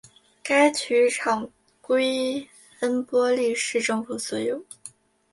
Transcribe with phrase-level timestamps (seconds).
[0.41, 1.47] 该体育场
[1.79, 4.65] 归恩波利市政府所有。